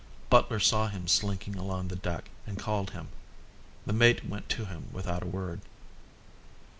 [0.31, 3.09] Butler saw him slinking along the deck and called him.
[3.85, 5.61] The mate went to him without a word.